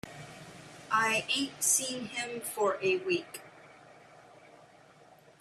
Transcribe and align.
I 0.91 1.25
ain't 1.37 1.61
seen 1.61 2.05
him 2.07 2.39
for 2.41 2.79
a 2.81 2.97
week. 2.97 3.41